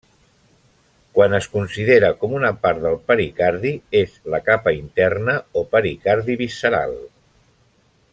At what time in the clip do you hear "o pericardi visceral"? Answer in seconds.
5.63-6.97